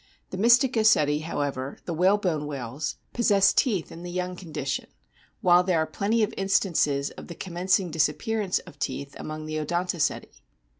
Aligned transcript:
The 0.31 0.37
Mystacoceti, 0.37 1.21
however, 1.21 1.77
the" 1.85 1.93
whalebone 1.93 2.47
whales," 2.47 2.95
possess 3.13 3.53
teeth 3.53 3.91
in 3.91 4.01
the 4.01 4.09
young 4.09 4.35
condition, 4.35 4.87
while 5.41 5.63
there 5.63 5.77
are 5.77 5.85
plenty 5.85 6.23
of 6.23 6.33
instances 6.37 7.11
of 7.11 7.27
the 7.27 7.35
commencing 7.35 7.91
disappearance 7.91 8.57
of 8.57 8.79
teeth 8.79 9.13
among 9.19 9.45
the 9.45 9.57
Odontoceti. 9.59 10.41